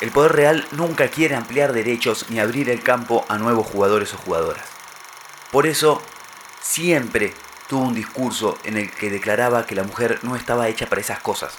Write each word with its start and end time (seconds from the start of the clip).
El 0.00 0.12
poder 0.12 0.32
real 0.32 0.66
nunca 0.72 1.08
quiere 1.08 1.34
ampliar 1.34 1.74
derechos 1.74 2.30
ni 2.30 2.40
abrir 2.40 2.70
el 2.70 2.82
campo 2.82 3.26
a 3.28 3.36
nuevos 3.36 3.66
jugadores 3.66 4.14
o 4.14 4.16
jugadoras. 4.16 4.64
Por 5.50 5.66
eso, 5.66 6.00
siempre 6.62 7.34
tuvo 7.68 7.82
un 7.82 7.94
discurso 7.94 8.58
en 8.64 8.78
el 8.78 8.90
que 8.90 9.10
declaraba 9.10 9.66
que 9.66 9.74
la 9.74 9.82
mujer 9.82 10.18
no 10.22 10.36
estaba 10.36 10.68
hecha 10.68 10.86
para 10.86 11.02
esas 11.02 11.20
cosas. 11.20 11.58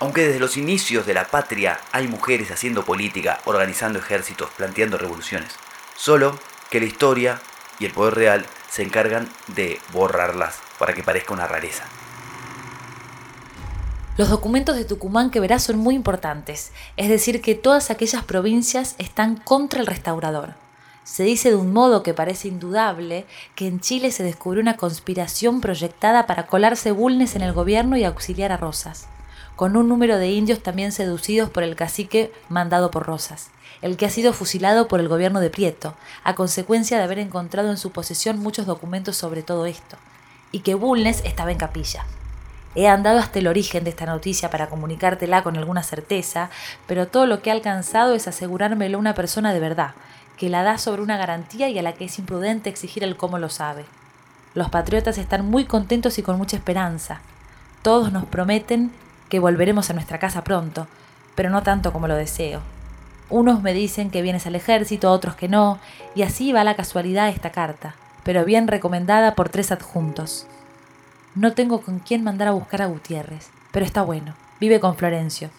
Aunque 0.00 0.26
desde 0.26 0.38
los 0.38 0.58
inicios 0.58 1.06
de 1.06 1.14
la 1.14 1.28
patria 1.28 1.80
hay 1.92 2.08
mujeres 2.08 2.50
haciendo 2.50 2.84
política, 2.84 3.40
organizando 3.46 3.98
ejércitos, 3.98 4.50
planteando 4.50 4.98
revoluciones. 4.98 5.54
Solo 5.96 6.38
que 6.70 6.80
la 6.80 6.86
historia 6.86 7.40
y 7.78 7.86
el 7.86 7.92
poder 7.92 8.14
real 8.14 8.46
se 8.70 8.82
encargan 8.82 9.30
de 9.46 9.80
borrarlas 9.92 10.58
para 10.78 10.92
que 10.92 11.02
parezca 11.02 11.32
una 11.32 11.46
rareza. 11.46 11.84
Los 14.20 14.28
documentos 14.28 14.76
de 14.76 14.84
Tucumán 14.84 15.30
que 15.30 15.40
verás 15.40 15.62
son 15.62 15.78
muy 15.78 15.94
importantes, 15.94 16.72
es 16.98 17.08
decir, 17.08 17.40
que 17.40 17.54
todas 17.54 17.90
aquellas 17.90 18.22
provincias 18.22 18.94
están 18.98 19.36
contra 19.36 19.80
el 19.80 19.86
restaurador. 19.86 20.56
Se 21.04 21.22
dice 21.22 21.48
de 21.48 21.56
un 21.56 21.72
modo 21.72 22.02
que 22.02 22.12
parece 22.12 22.48
indudable 22.48 23.24
que 23.54 23.66
en 23.66 23.80
Chile 23.80 24.12
se 24.12 24.22
descubrió 24.22 24.60
una 24.60 24.76
conspiración 24.76 25.62
proyectada 25.62 26.26
para 26.26 26.46
colarse 26.48 26.92
Bulnes 26.92 27.34
en 27.34 27.40
el 27.40 27.54
gobierno 27.54 27.96
y 27.96 28.04
auxiliar 28.04 28.52
a 28.52 28.58
Rosas, 28.58 29.06
con 29.56 29.74
un 29.74 29.88
número 29.88 30.18
de 30.18 30.30
indios 30.30 30.62
también 30.62 30.92
seducidos 30.92 31.48
por 31.48 31.62
el 31.62 31.74
cacique 31.74 32.30
mandado 32.50 32.90
por 32.90 33.06
Rosas, 33.06 33.48
el 33.80 33.96
que 33.96 34.04
ha 34.04 34.10
sido 34.10 34.34
fusilado 34.34 34.86
por 34.86 35.00
el 35.00 35.08
gobierno 35.08 35.40
de 35.40 35.48
Prieto, 35.48 35.94
a 36.24 36.34
consecuencia 36.34 36.98
de 36.98 37.04
haber 37.04 37.20
encontrado 37.20 37.70
en 37.70 37.78
su 37.78 37.90
posesión 37.90 38.38
muchos 38.38 38.66
documentos 38.66 39.16
sobre 39.16 39.42
todo 39.42 39.64
esto, 39.64 39.96
y 40.52 40.60
que 40.60 40.74
Bulnes 40.74 41.22
estaba 41.24 41.52
en 41.52 41.56
capilla. 41.56 42.04
He 42.74 42.86
andado 42.86 43.18
hasta 43.18 43.40
el 43.40 43.48
origen 43.48 43.82
de 43.82 43.90
esta 43.90 44.06
noticia 44.06 44.48
para 44.48 44.68
comunicártela 44.68 45.42
con 45.42 45.56
alguna 45.56 45.82
certeza, 45.82 46.50
pero 46.86 47.08
todo 47.08 47.26
lo 47.26 47.42
que 47.42 47.50
he 47.50 47.52
alcanzado 47.52 48.14
es 48.14 48.28
asegurármelo 48.28 48.98
una 48.98 49.14
persona 49.14 49.52
de 49.52 49.58
verdad, 49.58 49.92
que 50.36 50.48
la 50.48 50.62
da 50.62 50.78
sobre 50.78 51.02
una 51.02 51.16
garantía 51.16 51.68
y 51.68 51.78
a 51.78 51.82
la 51.82 51.94
que 51.94 52.04
es 52.04 52.18
imprudente 52.18 52.70
exigir 52.70 53.02
el 53.02 53.16
cómo 53.16 53.38
lo 53.38 53.48
sabe. 53.48 53.86
Los 54.54 54.70
patriotas 54.70 55.18
están 55.18 55.46
muy 55.50 55.64
contentos 55.64 56.18
y 56.18 56.22
con 56.22 56.38
mucha 56.38 56.56
esperanza. 56.56 57.20
Todos 57.82 58.12
nos 58.12 58.24
prometen 58.24 58.92
que 59.28 59.40
volveremos 59.40 59.90
a 59.90 59.94
nuestra 59.94 60.18
casa 60.18 60.44
pronto, 60.44 60.86
pero 61.34 61.50
no 61.50 61.62
tanto 61.62 61.92
como 61.92 62.08
lo 62.08 62.14
deseo. 62.14 62.60
Unos 63.30 63.62
me 63.62 63.72
dicen 63.72 64.10
que 64.10 64.22
vienes 64.22 64.46
al 64.46 64.54
ejército, 64.54 65.10
otros 65.10 65.34
que 65.34 65.48
no, 65.48 65.78
y 66.14 66.22
así 66.22 66.52
va 66.52 66.64
la 66.64 66.74
casualidad 66.74 67.28
esta 67.28 67.50
carta, 67.50 67.94
pero 68.22 68.44
bien 68.44 68.68
recomendada 68.68 69.34
por 69.34 69.48
tres 69.48 69.72
adjuntos. 69.72 70.46
No 71.36 71.52
tengo 71.52 71.80
con 71.80 72.00
quién 72.00 72.24
mandar 72.24 72.48
a 72.48 72.52
buscar 72.52 72.82
a 72.82 72.86
Gutiérrez, 72.86 73.50
pero 73.70 73.86
está 73.86 74.02
bueno. 74.02 74.34
Vive 74.58 74.80
con 74.80 74.96
Florencio. 74.96 75.50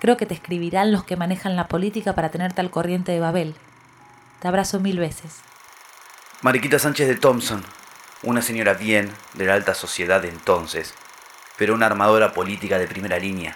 Creo 0.00 0.16
que 0.16 0.26
te 0.26 0.34
escribirán 0.34 0.90
los 0.90 1.04
que 1.04 1.16
manejan 1.16 1.54
la 1.54 1.68
política 1.68 2.16
para 2.16 2.30
tenerte 2.30 2.60
al 2.60 2.70
corriente 2.70 3.12
de 3.12 3.20
Babel. 3.20 3.54
Te 4.40 4.48
abrazo 4.48 4.80
mil 4.80 4.98
veces. 4.98 5.36
Mariquita 6.42 6.80
Sánchez 6.80 7.06
de 7.06 7.14
Thompson, 7.14 7.62
una 8.24 8.42
señora 8.42 8.74
bien 8.74 9.12
de 9.34 9.46
la 9.46 9.54
alta 9.54 9.74
sociedad 9.74 10.20
de 10.20 10.30
entonces, 10.30 10.94
pero 11.56 11.74
una 11.74 11.86
armadora 11.86 12.32
política 12.32 12.80
de 12.80 12.88
primera 12.88 13.18
línea, 13.18 13.54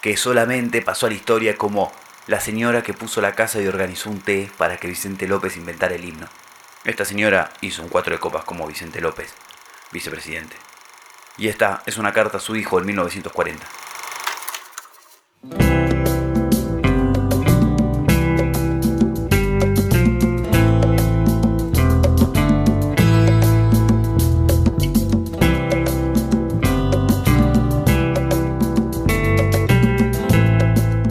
que 0.00 0.16
solamente 0.16 0.82
pasó 0.82 1.06
a 1.06 1.10
la 1.10 1.14
historia 1.14 1.56
como 1.56 1.92
la 2.26 2.40
señora 2.40 2.82
que 2.82 2.94
puso 2.94 3.20
la 3.20 3.36
casa 3.36 3.60
y 3.60 3.68
organizó 3.68 4.10
un 4.10 4.20
té 4.20 4.50
para 4.58 4.78
que 4.78 4.88
Vicente 4.88 5.28
López 5.28 5.56
inventara 5.56 5.94
el 5.94 6.04
himno. 6.04 6.26
Esta 6.84 7.04
señora 7.04 7.52
hizo 7.60 7.82
un 7.82 7.90
cuatro 7.90 8.12
de 8.12 8.18
copas 8.18 8.42
como 8.42 8.66
Vicente 8.66 9.00
López, 9.00 9.32
vicepresidente. 9.92 10.56
Y 11.38 11.48
esta 11.48 11.82
es 11.84 11.98
una 11.98 12.12
carta 12.12 12.38
a 12.38 12.40
su 12.40 12.56
hijo 12.56 12.78
en 12.78 12.86
1940. 12.86 13.66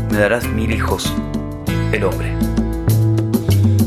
Me 0.10 0.18
darás 0.18 0.48
mil 0.48 0.72
hijos, 0.72 1.14
el 1.92 2.04
hombre. 2.04 2.55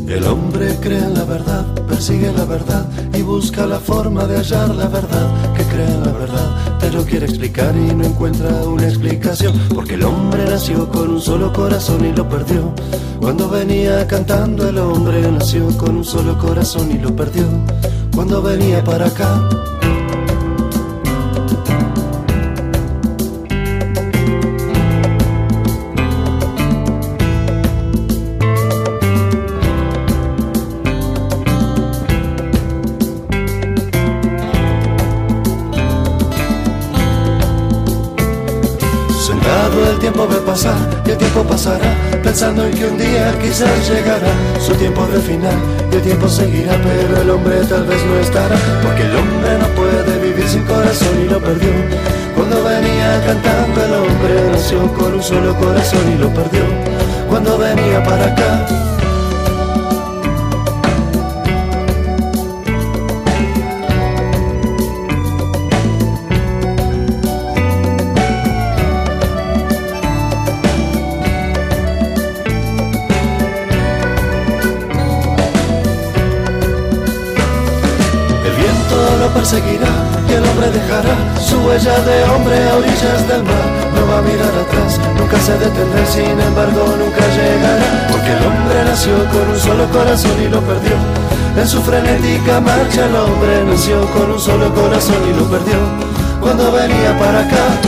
El 0.09 0.25
hombre 0.25 0.75
cree 0.81 1.05
en 1.05 1.13
la 1.13 1.25
verdad, 1.25 1.67
persigue 1.87 2.33
la 2.33 2.47
verdad 2.47 2.87
y 3.13 3.21
busca 3.21 3.67
la 3.67 3.79
forma 3.79 4.25
de 4.25 4.39
hallar 4.39 4.75
la 4.75 4.89
verdad, 4.89 5.55
que 5.55 5.63
cree 5.65 5.87
en 5.87 6.03
la 6.03 6.13
verdad, 6.13 6.79
pero 6.81 7.05
quiere 7.05 7.27
explicar 7.27 7.77
y 7.77 7.95
no 7.95 8.05
encuentra 8.05 8.49
una 8.65 8.85
explicación, 8.85 9.53
porque 9.75 9.95
el 9.95 10.05
hombre 10.05 10.47
nació 10.47 10.89
con 10.89 11.11
un 11.11 11.21
solo 11.21 11.53
corazón 11.53 12.07
y 12.07 12.13
lo 12.13 12.27
perdió. 12.27 12.73
Cuando 13.21 13.51
venía 13.51 14.07
cantando 14.07 14.67
el 14.67 14.79
hombre 14.79 15.31
nació 15.31 15.69
con 15.77 15.99
un 15.99 16.05
solo 16.05 16.39
corazón 16.39 16.91
y 16.91 16.99
lo 16.99 17.15
perdió. 17.15 17.45
Cuando 18.15 18.41
venía 18.41 18.83
para 18.83 19.09
acá 19.09 19.47
el 39.31 39.99
tiempo 39.99 40.27
ve 40.27 40.37
pasar 40.37 40.77
y 41.05 41.11
el 41.11 41.19
tiempo 41.19 41.43
pasará, 41.43 41.95
pensando 42.23 42.65
en 42.65 42.73
que 42.73 42.87
un 42.87 42.97
día 42.97 43.37
quizás 43.41 43.89
llegará 43.89 44.33
su 44.61 44.73
tiempo 44.75 45.07
de 45.07 45.21
final 45.21 45.55
y 45.91 45.97
el 45.97 46.03
tiempo 46.03 46.29
seguirá, 46.29 46.73
pero 46.83 47.23
el 47.23 47.31
hombre 47.31 47.57
tal 47.69 47.85
vez 47.85 48.03
no 48.05 48.19
estará, 48.19 48.57
porque 48.83 49.03
el 49.03 49.17
hombre 49.17 49.59
no 49.59 49.69
puede 49.69 50.19
vivir 50.19 50.49
sin 50.49 50.63
corazón 50.65 51.21
y 51.23 51.29
lo 51.29 51.41
perdió. 51.41 51.71
Cuando 52.37 52.65
venía 52.65 53.23
cantando 53.27 53.85
el 53.85 53.95
hombre 53.95 54.51
nació 54.53 54.93
con 54.95 55.15
un 55.15 55.23
solo 55.23 55.55
corazón 55.57 56.13
y 56.15 56.19
lo 56.19 56.31
perdió. 56.31 56.63
Cuando 57.29 57.59
venía 57.59 58.03
para 58.05 58.33
acá 58.33 58.88
perseguirá 79.49 79.89
y 80.29 80.33
el 80.35 80.45
hombre 80.45 80.71
dejará 80.71 81.17
su 81.41 81.57
huella 81.61 81.99
de 82.01 82.25
hombre 82.25 82.69
a 82.69 82.77
orillas 82.77 83.29
del 83.29 83.43
mar. 83.45 83.69
No 83.95 84.07
va 84.07 84.19
a 84.19 84.23
mirar 84.23 84.53
atrás, 84.61 85.01
nunca 85.19 85.39
se 85.41 85.53
detendrá, 85.53 86.05
sin 86.07 86.39
embargo 86.39 86.85
nunca 86.99 87.25
llegará. 87.33 88.09
Porque 88.11 88.33
el 88.33 88.45
hombre 88.45 88.85
nació 88.85 89.15
con 89.33 89.49
un 89.49 89.59
solo 89.59 89.89
corazón 89.89 90.37
y 90.43 90.49
lo 90.49 90.61
perdió. 90.61 90.97
En 91.57 91.67
su 91.67 91.81
frenética 91.81 92.61
marcha 92.61 93.07
el 93.07 93.17
hombre 93.17 93.65
nació 93.65 94.05
con 94.13 94.33
un 94.33 94.41
solo 94.41 94.73
corazón 94.75 95.23
y 95.31 95.33
lo 95.39 95.45
perdió. 95.49 95.79
Cuando 96.43 96.71
venía 96.71 97.19
para 97.19 97.41
acá 97.41 97.88